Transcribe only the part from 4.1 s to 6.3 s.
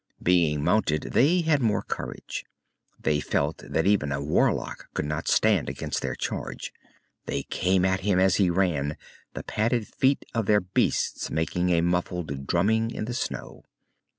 a warlock could not stand against their